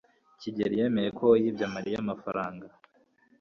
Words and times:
kigeri 0.41 0.75
yemeye 0.81 1.09
ko 1.19 1.27
yibye 1.41 1.65
mariya 1.75 1.97
amafaranga 2.03 2.65